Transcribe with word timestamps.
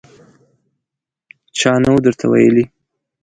_چا 1.57 1.71
نه 1.83 1.89
و 1.93 1.97
درته 2.05 2.25
ويلي! 2.31 2.65